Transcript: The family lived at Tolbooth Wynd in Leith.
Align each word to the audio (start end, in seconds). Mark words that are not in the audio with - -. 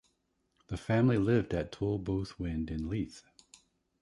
The 0.69 0.77
family 0.77 1.19
lived 1.19 1.53
at 1.53 1.71
Tolbooth 1.71 2.39
Wynd 2.39 2.71
in 2.71 2.89
Leith. 2.89 3.21